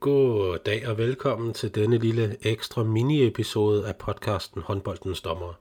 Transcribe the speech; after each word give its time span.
God 0.00 0.58
dag 0.58 0.88
og 0.88 0.98
velkommen 0.98 1.54
til 1.54 1.74
denne 1.74 1.98
lille 1.98 2.36
ekstra 2.42 2.82
mini-episode 2.82 3.88
af 3.88 3.96
podcasten 3.96 4.62
Håndboldens 4.62 5.20
Dommer. 5.20 5.54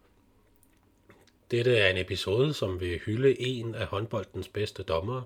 Dette 1.52 1.78
er 1.78 1.90
en 1.90 1.98
episode, 1.98 2.54
som 2.54 2.80
vil 2.80 3.00
hylde 3.00 3.42
en 3.42 3.76
af 3.76 3.86
håndboldens 3.86 4.48
bedste 4.48 4.84
dommere, 4.84 5.24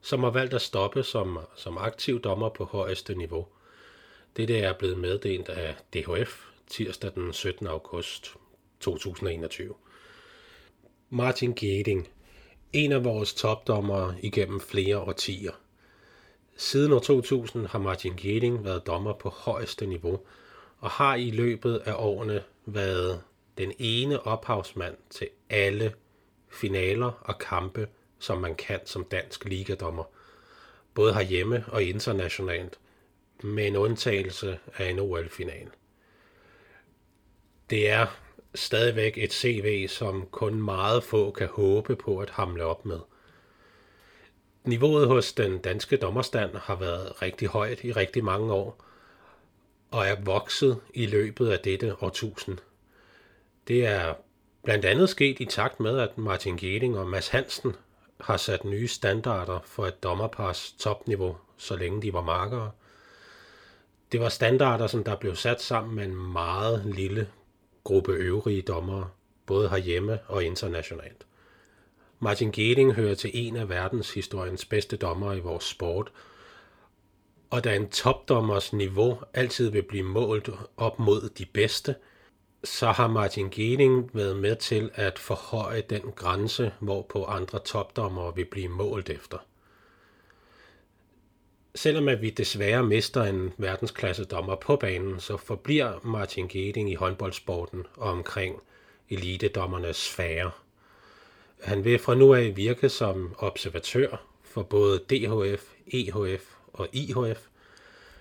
som 0.00 0.22
har 0.22 0.30
valgt 0.30 0.54
at 0.54 0.62
stoppe 0.62 1.02
som, 1.02 1.38
som 1.56 1.78
aktiv 1.78 2.20
dommer 2.20 2.48
på 2.48 2.64
højeste 2.64 3.14
niveau. 3.14 3.46
Dette 4.36 4.58
er 4.58 4.72
blevet 4.72 4.98
meddelt 4.98 5.48
af 5.48 5.74
DHF 5.94 6.44
tirsdag 6.66 7.10
den 7.14 7.32
17. 7.32 7.66
august 7.66 8.34
2021. 8.80 9.74
Martin 11.10 11.54
Geding, 11.54 12.08
en 12.72 12.92
af 12.92 13.04
vores 13.04 13.34
topdommere 13.34 14.14
igennem 14.22 14.60
flere 14.60 14.98
årtier. 14.98 15.52
Siden 16.62 16.92
år 16.92 16.98
2000 16.98 17.66
har 17.66 17.78
Martin 17.78 18.16
Geding 18.16 18.64
været 18.64 18.86
dommer 18.86 19.12
på 19.12 19.28
højeste 19.28 19.86
niveau, 19.86 20.20
og 20.78 20.90
har 20.90 21.14
i 21.14 21.30
løbet 21.30 21.82
af 21.84 21.94
årene 21.96 22.42
været 22.66 23.22
den 23.58 23.72
ene 23.78 24.26
ophavsmand 24.26 24.96
til 25.10 25.28
alle 25.50 25.94
finaler 26.50 27.12
og 27.20 27.38
kampe, 27.38 27.88
som 28.18 28.38
man 28.38 28.54
kan 28.54 28.80
som 28.84 29.04
dansk 29.04 29.44
ligadommer, 29.44 30.04
både 30.94 31.14
herhjemme 31.14 31.64
og 31.68 31.82
internationalt, 31.82 32.78
med 33.42 33.66
en 33.66 33.76
undtagelse 33.76 34.58
af 34.76 34.90
en 34.90 34.98
OL-final. 34.98 35.68
Det 37.70 37.90
er 37.90 38.06
stadigvæk 38.54 39.18
et 39.18 39.32
CV, 39.32 39.88
som 39.88 40.26
kun 40.30 40.62
meget 40.62 41.04
få 41.04 41.30
kan 41.30 41.48
håbe 41.48 41.96
på 41.96 42.18
at 42.18 42.30
hamle 42.30 42.64
op 42.64 42.84
med. 42.84 42.98
Niveauet 44.64 45.08
hos 45.08 45.32
den 45.32 45.58
danske 45.58 45.96
dommerstand 45.96 46.56
har 46.56 46.76
været 46.76 47.22
rigtig 47.22 47.48
højt 47.48 47.84
i 47.84 47.92
rigtig 47.92 48.24
mange 48.24 48.52
år, 48.52 48.84
og 49.90 50.06
er 50.06 50.16
vokset 50.24 50.80
i 50.94 51.06
løbet 51.06 51.48
af 51.48 51.58
dette 51.58 52.02
årtusind. 52.02 52.58
Det 53.68 53.86
er 53.86 54.14
blandt 54.64 54.84
andet 54.84 55.08
sket 55.08 55.40
i 55.40 55.44
takt 55.44 55.80
med, 55.80 55.98
at 55.98 56.18
Martin 56.18 56.56
Geding 56.56 56.98
og 56.98 57.08
Mads 57.08 57.28
Hansen 57.28 57.76
har 58.20 58.36
sat 58.36 58.64
nye 58.64 58.88
standarder 58.88 59.60
for 59.64 59.86
et 59.86 60.02
dommerpars 60.02 60.74
topniveau, 60.78 61.36
så 61.56 61.76
længe 61.76 62.02
de 62.02 62.12
var 62.12 62.22
markere. 62.22 62.70
Det 64.12 64.20
var 64.20 64.28
standarder, 64.28 64.86
som 64.86 65.04
der 65.04 65.16
blev 65.16 65.36
sat 65.36 65.60
sammen 65.60 65.94
med 65.94 66.04
en 66.04 66.32
meget 66.32 66.82
lille 66.86 67.28
gruppe 67.84 68.12
øvrige 68.12 68.62
dommere, 68.62 69.08
både 69.46 69.68
herhjemme 69.68 70.18
og 70.26 70.44
internationalt. 70.44 71.26
Martin 72.24 72.52
Geding 72.52 72.94
hører 72.94 73.14
til 73.14 73.30
en 73.34 73.56
af 73.56 73.68
verdenshistoriens 73.68 74.64
bedste 74.64 74.96
dommere 74.96 75.36
i 75.36 75.40
vores 75.40 75.64
sport, 75.64 76.12
og 77.50 77.64
da 77.64 77.76
en 77.76 77.88
topdommers 77.88 78.72
niveau 78.72 79.18
altid 79.34 79.70
vil 79.70 79.82
blive 79.82 80.02
målt 80.02 80.50
op 80.76 80.98
mod 80.98 81.28
de 81.38 81.46
bedste, 81.46 81.94
så 82.64 82.86
har 82.86 83.08
Martin 83.08 83.50
Geding 83.50 84.10
været 84.12 84.36
med 84.36 84.56
til 84.56 84.90
at 84.94 85.18
forhøje 85.18 85.80
den 85.80 86.12
grænse, 86.16 86.72
hvorpå 86.80 87.24
andre 87.24 87.58
topdommere 87.58 88.34
vil 88.34 88.44
blive 88.44 88.68
målt 88.68 89.10
efter. 89.10 89.38
Selvom 91.74 92.08
at 92.08 92.22
vi 92.22 92.30
desværre 92.30 92.82
mister 92.82 93.22
en 93.22 93.52
verdensklasse 93.58 94.24
dommer 94.24 94.56
på 94.56 94.76
banen, 94.76 95.20
så 95.20 95.36
forbliver 95.36 96.00
Martin 96.04 96.48
Geding 96.48 96.90
i 96.90 96.94
håndboldsporten 96.94 97.86
og 97.96 98.10
omkring 98.10 98.62
elitedommernes 99.10 99.96
sfære. 99.96 100.50
Han 101.62 101.84
vil 101.84 101.98
fra 101.98 102.14
nu 102.14 102.34
af 102.34 102.56
virke 102.56 102.88
som 102.88 103.34
observatør 103.38 104.26
for 104.42 104.62
både 104.62 104.98
DHF, 104.98 105.62
EHF 105.86 106.42
og 106.72 106.88
IHF. 106.92 107.46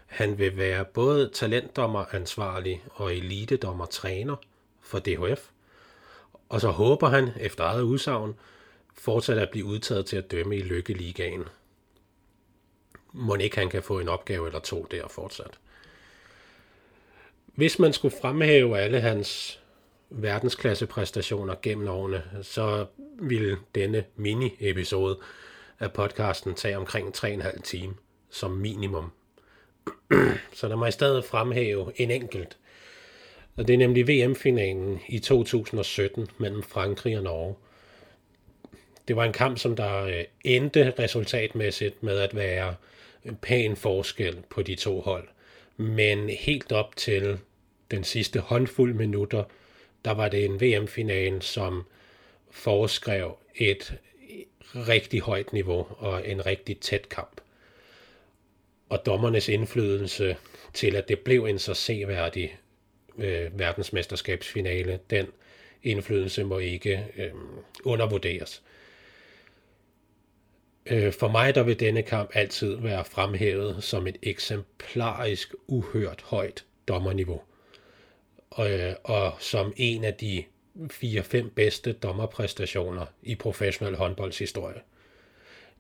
Han 0.06 0.38
vil 0.38 0.58
være 0.58 0.86
både 0.86 1.30
talentdommer 1.34 2.16
ansvarlig 2.16 2.84
og 2.92 3.16
elitedommer 3.16 3.86
træner 3.86 4.36
for 4.82 5.00
DHF. 5.00 5.50
Og 6.50 6.62
så 6.62 6.70
håber 6.70 7.10
han, 7.10 7.30
efter 7.40 7.64
eget 7.64 7.82
udsagn, 7.82 8.34
fortsat 8.94 9.38
at 9.38 9.50
blive 9.50 9.66
udtaget 9.66 10.06
til 10.06 10.18
at 10.18 10.32
dømme 10.32 10.58
i 10.58 10.62
Lykkeligaen. 10.62 11.44
Må 13.14 13.36
ikke 13.36 13.58
han 13.58 13.70
kan 13.70 13.84
få 13.84 14.00
en 14.00 14.10
opgave 14.10 14.48
eller 14.48 14.60
to 14.60 14.88
der 14.92 15.08
fortsat. 15.08 15.60
Hvis 17.46 17.80
man 17.80 17.94
skulle 17.94 18.16
fremhæve 18.22 18.80
alle 18.80 19.02
hans 19.02 19.61
verdensklassepræstationer 20.12 21.56
gennem 21.62 21.88
årene, 21.88 22.24
så 22.42 22.86
vil 23.22 23.58
denne 23.76 24.04
mini-episode 24.16 25.20
af 25.80 25.94
podcasten 25.94 26.56
tage 26.56 26.78
omkring 26.78 27.16
3,5 27.18 27.62
time 27.62 27.94
som 28.30 28.52
minimum. 28.52 29.12
så 30.54 30.68
der 30.68 30.76
må 30.76 30.86
i 30.86 30.92
stedet 30.92 31.26
fremhæve 31.26 31.92
en 31.96 32.12
enkelt. 32.12 32.58
Og 33.56 33.68
det 33.68 33.74
er 33.74 33.78
nemlig 33.78 34.08
VM-finalen 34.08 35.00
i 35.08 35.20
2017 35.20 36.28
mellem 36.38 36.64
Frankrig 36.64 37.18
og 37.18 37.24
Norge. 37.24 37.56
Det 39.08 39.16
var 39.16 39.24
en 39.24 39.34
kamp, 39.34 39.58
som 39.58 39.76
der 39.76 40.04
øh, 40.04 40.24
endte 40.44 40.94
resultatmæssigt 41.00 42.04
med 42.04 42.18
at 42.18 42.36
være 42.36 42.76
en 43.26 43.36
pæn 43.36 43.76
forskel 43.76 44.44
på 44.50 44.62
de 44.62 44.76
to 44.76 45.02
hold. 45.02 45.28
Men 45.78 46.30
helt 46.30 46.72
op 46.72 46.96
til 46.96 47.38
den 47.92 48.04
sidste 48.04 48.40
håndfuld 48.40 48.94
minutter– 48.94 49.44
der 50.06 50.12
var 50.12 50.30
det 50.30 50.46
en 50.46 50.62
VM-finale, 50.62 51.42
som 51.42 51.84
foreskrev 52.52 53.38
et 53.56 53.98
rigtig 54.76 55.22
højt 55.22 55.54
niveau 55.54 55.88
og 55.98 56.28
en 56.28 56.46
rigtig 56.46 56.80
tæt 56.80 57.10
kamp. 57.10 57.42
Og 58.90 59.06
dommernes 59.06 59.50
indflydelse 59.50 60.38
til, 60.74 60.96
at 60.96 61.08
det 61.08 61.20
blev 61.20 61.46
en 61.46 61.60
så 61.60 61.74
seværdig 61.74 62.58
øh, 63.18 63.60
verdensmesterskabsfinale, 63.60 65.00
den 65.10 65.28
indflydelse 65.84 66.44
må 66.44 66.60
ikke 66.60 67.08
øh, 67.18 67.32
undervurderes. 67.84 68.64
Øh, 70.86 71.14
for 71.14 71.28
mig 71.28 71.56
der 71.56 71.64
vil 71.64 71.80
denne 71.80 72.04
kamp 72.04 72.30
altid 72.34 72.76
være 72.76 73.06
fremhævet 73.06 73.84
som 73.84 74.08
et 74.08 74.18
eksemplarisk 74.24 75.54
uhørt 75.68 76.22
højt 76.22 76.66
dommerniveau 76.88 77.42
og, 78.52 78.72
øh, 78.72 78.94
og 79.04 79.34
som 79.40 79.74
en 79.78 80.04
af 80.04 80.14
de 80.14 80.44
4-5 80.92 81.50
bedste 81.56 81.94
dommerpræstationer 81.94 83.06
i 83.24 83.36
professionel 83.36 83.96
håndboldshistorie. 83.96 84.82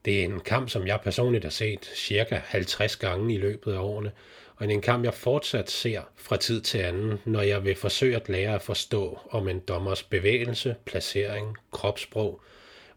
Det 0.06 0.20
er 0.20 0.24
en 0.24 0.40
kamp, 0.40 0.70
som 0.70 0.88
jeg 0.88 1.00
personligt 1.04 1.44
har 1.44 1.52
set 1.52 1.92
cirka 1.96 2.42
50 2.46 2.96
gange 2.96 3.34
i 3.34 3.38
løbet 3.38 3.74
af 3.74 3.80
årene, 3.80 4.12
og 4.56 4.72
en 4.72 4.82
kamp, 4.82 5.06
jeg 5.06 5.14
fortsat 5.14 5.70
ser 5.70 6.02
fra 6.16 6.38
tid 6.38 6.62
til 6.62 6.78
anden, 6.78 7.20
når 7.26 7.42
jeg 7.42 7.64
vil 7.66 7.76
forsøge 7.76 8.16
at 8.16 8.30
lære 8.30 8.56
at 8.56 8.62
forstå 8.62 9.20
om 9.30 9.48
en 9.48 9.60
dommers 9.60 10.04
bevægelse, 10.04 10.76
placering, 10.86 11.58
kropssprog, 11.72 12.42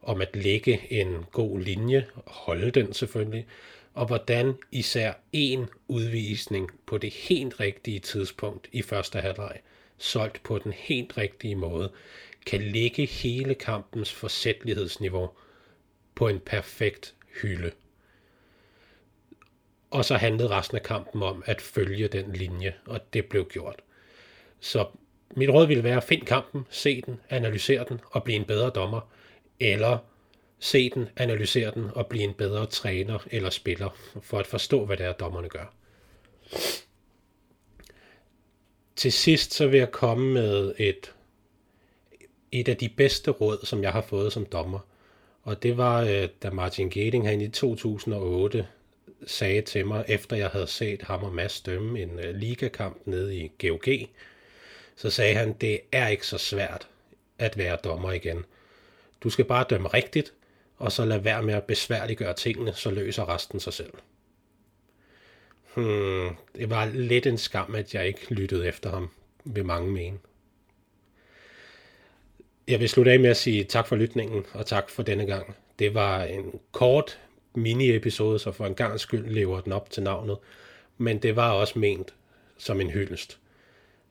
om 0.03 0.21
at 0.21 0.37
lægge 0.37 0.81
en 0.91 1.25
god 1.33 1.61
linje, 1.61 2.07
holde 2.27 2.71
den 2.71 2.93
selvfølgelig, 2.93 3.47
og 3.95 4.07
hvordan 4.07 4.55
især 4.73 5.13
en 5.33 5.69
udvisning 5.89 6.71
på 6.87 6.99
det 6.99 7.13
helt 7.13 7.61
rigtige 7.61 8.01
tidspunkt 8.01 8.69
i 8.73 8.83
første 8.83 9.21
halvleg, 9.21 9.59
solgt 9.99 10.43
på 10.43 10.59
den 10.59 10.73
helt 10.73 11.19
rigtige 11.19 11.55
måde, 11.55 11.93
kan 12.47 12.63
lægge 12.63 13.07
hele 13.07 13.55
kampens 13.55 14.13
forsætlighedsniveau 14.13 15.31
på 16.15 16.29
en 16.29 16.41
perfekt 16.41 17.15
hylde. 17.43 17.71
Og 19.91 20.05
så 20.05 20.17
handlede 20.17 20.49
resten 20.49 20.77
af 20.77 20.83
kampen 20.83 21.23
om 21.23 21.43
at 21.47 21.61
følge 21.61 22.09
den 22.09 22.33
linje, 22.33 22.75
og 22.87 23.01
det 23.13 23.27
blev 23.27 23.49
gjort. 23.49 23.83
Så 24.61 24.87
mit 25.37 25.51
råd 25.51 25.67
ville 25.67 25.85
være, 25.85 26.03
find 26.03 26.23
kampen, 26.23 26.67
se 26.71 27.01
den, 27.01 27.21
analysere 27.31 27.85
den 27.89 28.01
og 28.11 28.25
blive 28.25 28.37
en 28.37 28.45
bedre 28.45 28.71
dommer, 28.71 29.01
eller 29.61 29.99
se 30.59 30.91
den, 30.91 31.09
analysere 31.17 31.71
den 31.75 31.91
og 31.95 32.07
blive 32.07 32.25
en 32.25 32.35
bedre 32.35 32.67
træner 32.67 33.19
eller 33.31 33.51
spiller, 33.51 33.99
for 34.23 34.39
at 34.39 34.47
forstå, 34.47 34.85
hvad 34.85 34.97
det 34.97 35.07
er, 35.07 35.13
dommerne 35.13 35.49
gør. 35.49 35.75
Til 38.97 39.13
sidst 39.13 39.55
så 39.55 39.67
vil 39.67 39.79
jeg 39.79 39.91
komme 39.91 40.33
med 40.33 40.75
et, 40.79 41.15
et 42.53 42.69
af 42.69 42.77
de 42.77 42.89
bedste 42.89 43.31
råd, 43.31 43.59
som 43.67 43.83
jeg 43.83 43.93
har 43.93 44.03
fået 44.03 44.33
som 44.33 44.47
dommer. 44.47 44.79
Og 45.43 45.63
det 45.63 45.77
var, 45.77 46.03
øh, 46.03 46.29
da 46.43 46.51
Martin 46.51 46.91
Geding 46.91 47.29
han 47.29 47.41
i 47.41 47.49
2008 47.49 48.67
sagde 49.27 49.63
til 49.63 49.87
mig, 49.87 50.05
efter 50.09 50.37
jeg 50.37 50.49
havde 50.49 50.67
set 50.67 51.03
ham 51.03 51.25
og 51.25 51.33
Mads 51.33 51.61
dømme 51.61 52.03
en 52.03 52.19
øh, 52.19 52.35
ligakamp 52.35 53.07
nede 53.07 53.37
i 53.37 53.51
GOG, 53.59 54.09
så 54.97 55.11
sagde 55.11 55.35
han, 55.35 55.53
det 55.53 55.81
er 55.93 56.09
ikke 56.09 56.27
så 56.27 56.39
svært 56.39 56.89
at 57.39 57.59
være 57.59 57.79
dommer 57.85 58.13
igen. 58.13 58.45
Du 59.21 59.31
skal 59.31 59.45
bare 59.45 59.67
dømme 59.71 59.89
rigtigt, 59.89 60.33
og 60.85 60.93
så 60.93 61.05
lad 61.05 61.19
være 61.19 61.43
med 61.43 61.55
at 61.55 61.65
besværliggøre 61.65 62.35
tingene, 62.35 62.73
så 62.75 62.91
løser 62.91 63.29
resten 63.35 63.61
sig 63.61 63.73
selv. 63.73 63.93
Hmm, 65.75 66.37
det 66.57 66.71
var 66.71 66.85
lidt 66.85 67.27
en 67.27 67.39
skam, 67.39 67.75
at 67.75 67.95
jeg 67.95 68.07
ikke 68.07 68.35
lyttede 68.35 68.69
efter 68.69 68.91
ham, 68.91 69.11
vil 69.45 69.65
mange 69.65 69.93
mene. 69.93 70.19
Jeg 72.69 72.81
vil 72.81 72.89
slutte 72.89 73.13
af 73.13 73.21
med 73.21 73.31
at 73.31 73.37
sige 73.37 73.65
tak 73.65 73.87
for 73.87 73.97
lytningen, 73.97 74.47
og 74.53 74.67
tak 74.67 74.91
for 74.91 75.03
denne 75.03 75.27
gang. 75.27 75.57
Det 75.79 75.95
var 75.95 76.25
en 76.25 76.61
kort 76.73 77.21
mini-episode, 77.55 78.39
så 78.39 78.53
for 78.53 78.67
en 78.67 78.75
gang 78.75 79.01
skyld 79.01 79.29
lever 79.29 79.61
den 79.61 79.73
op 79.73 79.91
til 79.91 80.03
navnet. 80.03 80.39
men 80.99 81.19
det 81.19 81.37
var 81.37 81.51
også 81.51 81.79
ment 81.79 82.15
som 82.59 82.81
en 82.81 82.91
hyldest. 82.91 83.39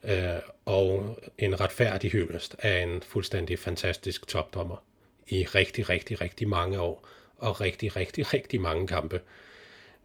Øh, 0.04 0.40
og 0.66 1.20
en 1.38 1.62
retfærdig 1.62 2.12
hyldest 2.12 2.56
af 2.60 2.84
en 2.84 3.02
fuldstændig 3.02 3.60
fantastisk 3.60 4.28
topdommer 4.28 4.84
i 5.28 5.44
rigtig, 5.44 5.90
rigtig, 5.90 6.22
rigtig 6.22 6.50
mange 6.50 6.80
år 6.80 7.08
og 7.38 7.62
rigtig, 7.62 7.96
rigtig, 7.96 8.34
rigtig 8.34 8.62
mange 8.62 8.88
kampe. 8.88 9.22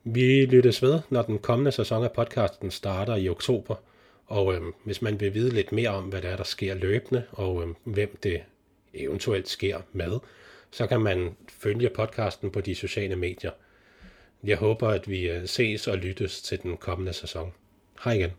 Vi 0.04 0.46
lyttes 0.46 0.82
ved, 0.82 1.00
når 1.10 1.22
den 1.22 1.38
kommende 1.38 1.72
sæson 1.72 2.04
af 2.04 2.12
podcasten 2.12 2.70
starter 2.70 3.16
i 3.16 3.28
oktober, 3.28 3.74
og 4.26 4.54
øh, 4.54 4.62
hvis 4.84 5.02
man 5.02 5.20
vil 5.20 5.34
vide 5.34 5.54
lidt 5.54 5.72
mere 5.72 5.88
om, 5.88 6.04
hvad 6.04 6.22
der 6.22 6.28
er, 6.28 6.36
der 6.36 6.44
sker 6.44 6.74
løbende, 6.74 7.24
og 7.30 7.62
øh, 7.62 7.68
hvem 7.84 8.18
det 8.22 8.42
eventuelt 8.94 9.48
sker 9.48 9.80
med, 9.92 10.18
så 10.70 10.86
kan 10.86 11.00
man 11.00 11.36
følge 11.48 11.88
podcasten 11.88 12.50
på 12.50 12.60
de 12.60 12.74
sociale 12.74 13.16
medier. 13.16 13.50
Jeg 14.44 14.56
håber, 14.56 14.88
at 14.88 15.10
vi 15.10 15.30
øh, 15.30 15.46
ses 15.46 15.88
og 15.88 15.98
lyttes 15.98 16.42
til 16.42 16.62
den 16.62 16.76
kommende 16.76 17.12
sæson. 17.12 17.52
Hej 18.04 18.12
igen. 18.12 18.30